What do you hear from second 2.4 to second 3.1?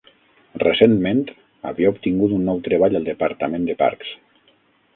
nou treball al